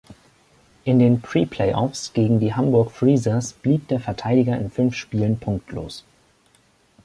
[0.83, 6.03] In den Pre-Playoffs gegen die Hamburg Freezers blieb der Verteidiger in fünf Spielen punktlos.